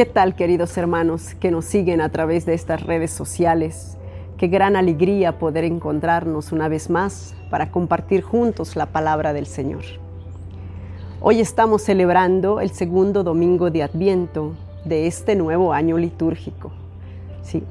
[0.00, 3.98] ¿Qué tal, queridos hermanos que nos siguen a través de estas redes sociales?
[4.38, 9.82] Qué gran alegría poder encontrarnos una vez más para compartir juntos la palabra del Señor.
[11.20, 14.54] Hoy estamos celebrando el segundo domingo de Adviento
[14.86, 16.72] de este nuevo año litúrgico.
[17.42, 17.62] Sí.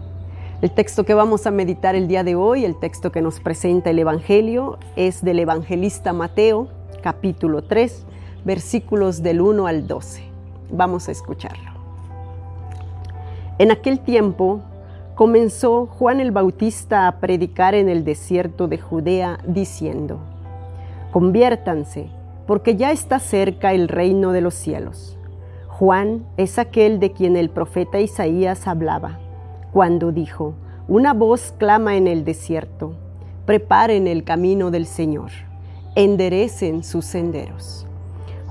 [0.61, 3.89] El texto que vamos a meditar el día de hoy, el texto que nos presenta
[3.89, 6.67] el Evangelio, es del evangelista Mateo,
[7.01, 8.05] capítulo 3,
[8.45, 10.21] versículos del 1 al 12.
[10.69, 11.68] Vamos a escucharlo.
[13.59, 14.61] En aquel tiempo
[15.15, 20.21] comenzó Juan el Bautista a predicar en el desierto de Judea, diciendo,
[21.11, 22.09] Conviértanse,
[22.47, 25.17] porque ya está cerca el reino de los cielos.
[25.67, 29.19] Juan es aquel de quien el profeta Isaías hablaba,
[29.73, 30.53] cuando dijo,
[30.87, 32.93] Una voz clama en el desierto,
[33.45, 35.31] preparen el camino del Señor,
[35.95, 37.88] enderecen sus senderos.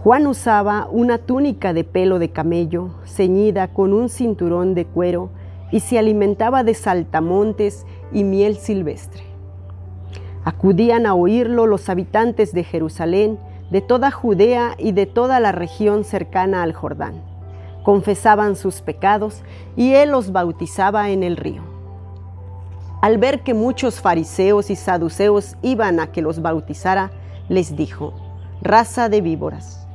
[0.04, 5.30] Juan usaba una túnica de pelo de camello, ceñida con un cinturón de cuero,
[5.72, 9.24] y se alimentaba de saltamontes y miel silvestre.
[10.44, 13.40] Acudían a oírlo los habitantes de Jerusalén,
[13.72, 17.20] de toda Judea y de toda la región cercana al Jordán.
[17.82, 19.42] Confesaban sus pecados
[19.76, 21.62] y él los bautizaba en el río.
[23.02, 27.10] Al ver que muchos fariseos y saduceos iban a que los bautizara,
[27.48, 28.14] les dijo,
[28.62, 29.87] raza de víboras,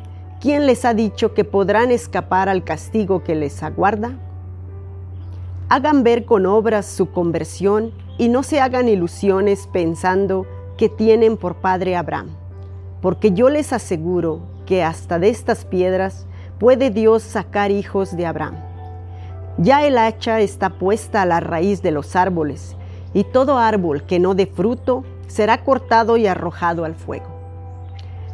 [0.44, 4.12] ¿quién les ha dicho que podrán escapar al castigo que les aguarda?
[5.70, 11.56] Hagan ver con obras su conversión y no se hagan ilusiones pensando que tienen por
[11.56, 12.28] padre Abraham,
[13.02, 16.28] porque yo les aseguro que hasta de estas piedras
[16.60, 18.58] puede Dios sacar hijos de Abraham.
[19.60, 22.76] Ya el hacha está puesta a la raíz de los árboles,
[23.14, 27.28] y todo árbol que no dé fruto será cortado y arrojado al fuego.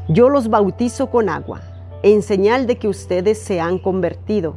[0.08, 1.62] Yo los bautizo con agua,
[2.04, 4.56] en señal de que ustedes se han convertido,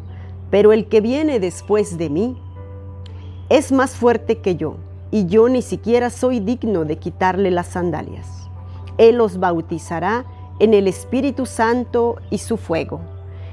[0.50, 2.36] pero el que viene después de mí
[3.48, 4.76] es más fuerte que yo,
[5.10, 8.48] y yo ni siquiera soy digno de quitarle las sandalias.
[8.98, 10.24] Él los bautizará
[10.58, 13.00] en el Espíritu Santo y su fuego.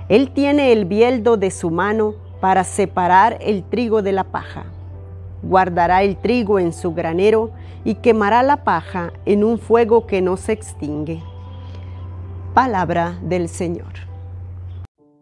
[0.07, 4.65] Él tiene el bieldo de su mano para separar el trigo de la paja.
[5.41, 7.51] Guardará el trigo en su granero
[7.83, 11.21] y quemará la paja en un fuego que no se extingue.
[12.53, 13.93] Palabra del Señor.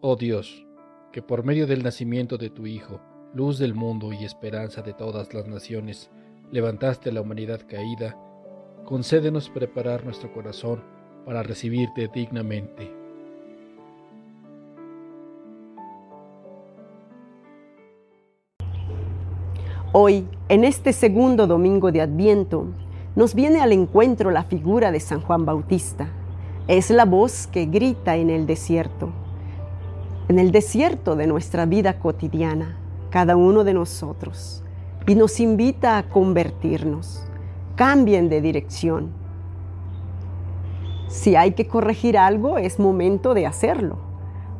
[0.00, 0.66] Oh Dios,
[1.12, 3.00] que por medio del nacimiento de tu Hijo,
[3.34, 6.10] luz del mundo y esperanza de todas las naciones,
[6.50, 8.16] levantaste a la humanidad caída,
[8.86, 10.82] concédenos preparar nuestro corazón
[11.26, 12.90] para recibirte dignamente.
[19.92, 22.68] Hoy, en este segundo domingo de Adviento,
[23.14, 26.08] nos viene al encuentro la figura de San Juan Bautista
[26.68, 29.08] es la voz que grita en el desierto,
[30.28, 32.76] en el desierto de nuestra vida cotidiana,
[33.08, 34.62] cada uno de nosotros,
[35.06, 37.24] y nos invita a convertirnos.
[37.74, 39.12] Cambien de dirección.
[41.06, 43.96] Si hay que corregir algo, es momento de hacerlo,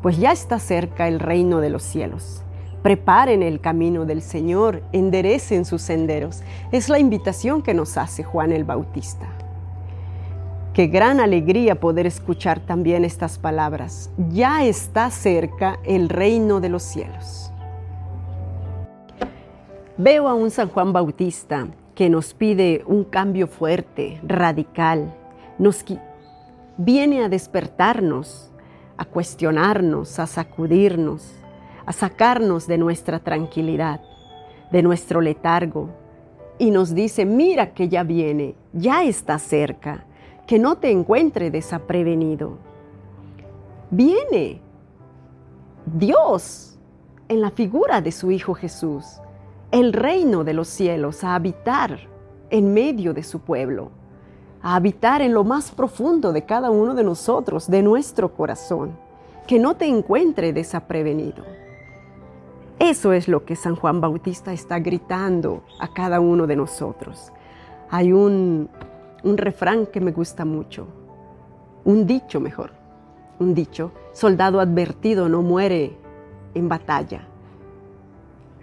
[0.01, 2.41] pues ya está cerca el reino de los cielos.
[2.81, 6.41] Preparen el camino del Señor, enderecen sus senderos.
[6.71, 9.27] Es la invitación que nos hace Juan el Bautista.
[10.73, 14.11] Qué gran alegría poder escuchar también estas palabras.
[14.29, 17.51] Ya está cerca el reino de los cielos.
[19.97, 25.11] Veo a un San Juan Bautista que nos pide un cambio fuerte, radical.
[25.57, 25.83] Nos
[26.77, 28.51] viene a despertarnos,
[28.95, 31.33] a cuestionarnos, a sacudirnos,
[31.87, 34.01] a sacarnos de nuestra tranquilidad,
[34.71, 35.89] de nuestro letargo.
[36.59, 40.05] Y nos dice, mira que ya viene, ya está cerca
[40.49, 42.57] que no te encuentre desaprevenido.
[43.91, 44.59] Viene
[45.85, 46.79] Dios
[47.27, 49.05] en la figura de su Hijo Jesús,
[49.69, 51.99] el reino de los cielos, a habitar
[52.49, 53.91] en medio de su pueblo,
[54.63, 58.97] a habitar en lo más profundo de cada uno de nosotros, de nuestro corazón,
[59.45, 61.45] que no te encuentre desaprevenido.
[62.79, 67.31] Eso es lo que San Juan Bautista está gritando a cada uno de nosotros.
[67.91, 68.67] Hay un
[69.23, 70.87] un refrán que me gusta mucho,
[71.83, 72.71] un dicho mejor,
[73.39, 75.97] un dicho, soldado advertido no muere
[76.53, 77.27] en batalla.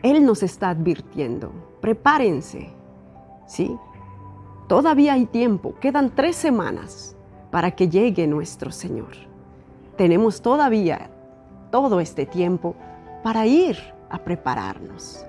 [0.02, 1.50] Él nos está advirtiendo,
[1.80, 2.70] prepárense,
[3.46, 3.76] ¿sí?
[4.68, 7.16] Todavía hay tiempo, quedan tres semanas
[7.50, 9.14] para que llegue nuestro Señor.
[9.96, 11.10] Tenemos todavía
[11.70, 12.76] todo este tiempo
[13.22, 13.78] para ir
[14.10, 15.24] a prepararnos,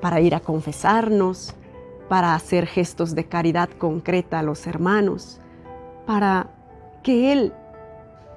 [0.00, 1.54] para ir a confesarnos,
[2.10, 5.40] para hacer gestos de caridad concreta a los hermanos,
[6.06, 6.48] para
[7.04, 7.52] que Él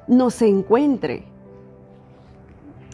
[0.08, 1.24] nos encuentre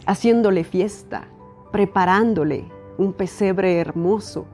[0.06, 1.28] haciéndole fiesta
[1.70, 2.64] preparándole
[2.96, 4.46] un pesebre hermoso,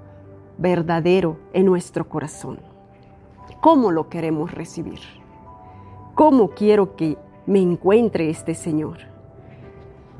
[0.58, 2.58] verdadero en nuestro corazón.
[3.60, 4.98] ¿Cómo lo queremos recibir?
[6.16, 8.98] ¿Cómo quiero que me encuentre este Señor?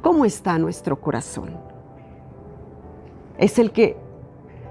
[0.03, 1.57] ¿Cómo está nuestro corazón?
[3.39, 4.06] Es el que,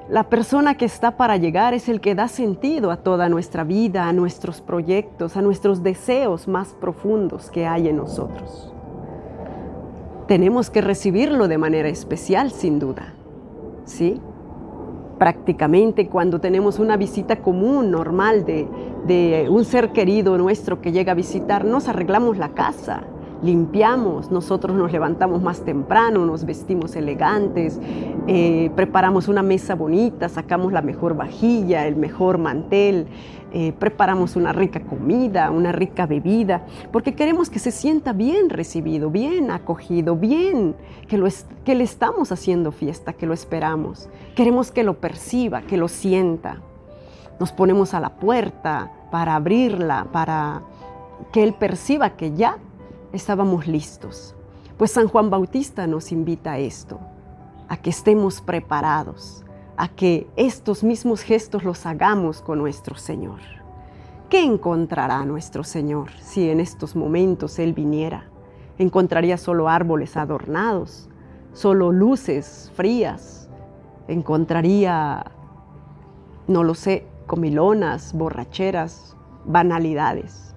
[0.09, 4.07] la persona que está para llegar es el que da sentido a toda nuestra vida,
[4.07, 8.71] a nuestros proyectos, a nuestros deseos más profundos que hay en nosotros.
[10.27, 13.13] Tenemos que recibirlo de manera especial, sin duda.
[13.85, 14.19] ¿Sí?
[15.17, 18.67] prácticamente cuando tenemos una visita común, normal, de,
[19.05, 23.03] de, un ser querido nuestro que llega a visitarnos, arreglamos la casa,
[23.43, 27.79] limpiamos, nosotros nos levantamos más temprano, nos vestimos elegantes,
[28.27, 33.07] eh, preparamos una mesa bonita, sacamos la mejor vajilla, el mejor mantel,
[33.51, 39.09] eh, preparamos una rica comida, una rica bebida, porque queremos que se sienta bien recibido,
[39.09, 40.75] bien acogido, bien,
[41.07, 41.27] que, lo
[41.63, 44.09] que le estamos haciendo fiesta, que lo esperamos.
[44.35, 46.61] Queremos que lo perciba, que lo sienta.
[47.39, 50.61] Nos ponemos a la puerta para abrirla, para
[51.31, 52.57] que él perciba que ya
[53.15, 54.35] estábamos listos.
[54.77, 56.99] Pues San Juan Bautista nos invita a esto,
[57.69, 59.43] a que estemos preparados,
[59.77, 63.39] a que estos mismos gestos los hagamos con nuestro Señor.
[64.29, 68.25] ¿Qué encontrará nuestro Señor si en estos momentos Él viniera?
[68.77, 71.09] ¿Encontraría solo árboles adornados,
[71.53, 73.49] solo luces frías?
[74.07, 75.31] ¿Encontraría,
[76.47, 79.15] no lo sé, comilonas, borracheras,
[79.45, 80.54] banalidades?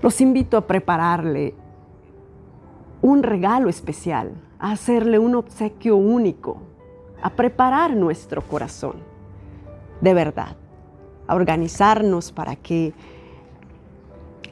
[0.00, 1.54] Los invito a prepararle
[3.02, 6.58] un regalo especial, a hacerle un obsequio único,
[7.20, 8.96] a preparar nuestro corazón,
[10.00, 10.56] de verdad,
[11.26, 12.94] a organizarnos para que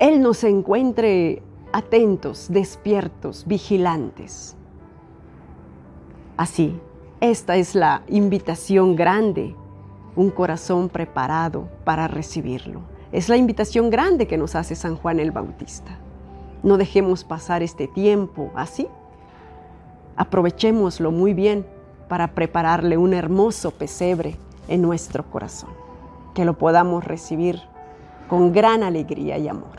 [0.00, 4.56] Él nos encuentre atentos, despiertos, vigilantes.
[6.36, 6.78] Así,
[7.20, 9.54] esta es la invitación grande,
[10.16, 12.95] un corazón preparado para recibirlo.
[13.16, 15.96] Es la invitación grande que nos hace San Juan el Bautista.
[16.62, 18.88] No dejemos pasar este tiempo así.
[20.16, 21.64] Aprovechémoslo muy bien
[22.10, 24.36] para prepararle un hermoso pesebre
[24.68, 25.70] en nuestro corazón,
[26.34, 27.62] que lo podamos recibir
[28.28, 29.78] con gran alegría y amor.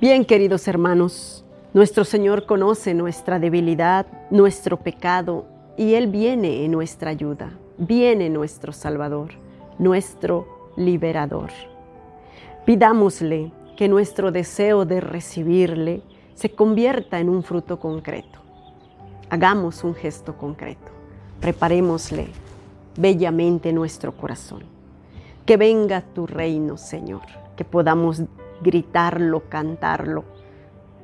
[0.00, 1.44] Bien, queridos hermanos,
[1.74, 8.72] nuestro Señor conoce nuestra debilidad, nuestro pecado, y Él viene en nuestra ayuda, viene nuestro
[8.72, 9.30] Salvador,
[9.80, 11.50] nuestro liberador.
[12.64, 16.02] Pidámosle que nuestro deseo de recibirle
[16.34, 18.38] se convierta en un fruto concreto.
[19.28, 20.90] Hagamos un gesto concreto.
[21.40, 22.28] Preparémosle
[22.96, 24.62] bellamente nuestro corazón.
[25.44, 27.22] Que venga tu reino, Señor,
[27.56, 28.22] que podamos
[28.60, 30.24] gritarlo, cantarlo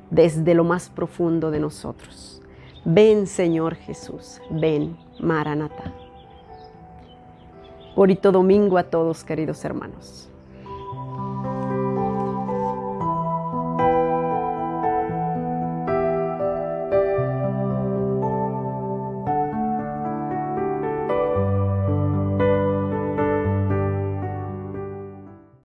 [0.09, 2.41] desde lo más profundo de nosotros.
[2.83, 6.04] Ven, Señor Jesús, ven, Maranatha.
[7.95, 10.29] Bonito domingo a todos, queridos hermanos.